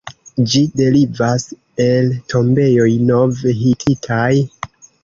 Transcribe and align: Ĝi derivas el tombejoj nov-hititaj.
Ĝi 0.53 0.61
derivas 0.81 1.45
el 1.87 2.11
tombejoj 2.35 2.89
nov-hititaj. 3.13 4.31